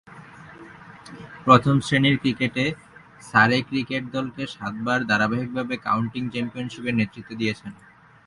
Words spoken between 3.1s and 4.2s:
সারে ক্রিকেট